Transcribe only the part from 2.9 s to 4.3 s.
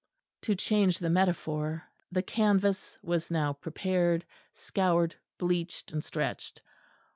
was now prepared,